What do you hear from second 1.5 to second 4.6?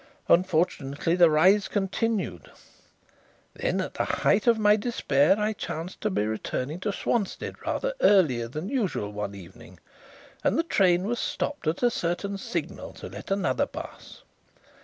continued. Then, at the height of